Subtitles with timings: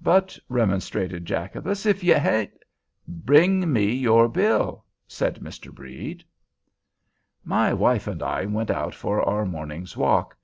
[0.00, 2.52] "But," remonstrated Jacobus, "ef ye ain't——"
[3.06, 5.70] "Bring me your bill!" said Mr.
[5.70, 6.24] Brede.
[7.44, 10.38] My wife and I went out for our morning's walk.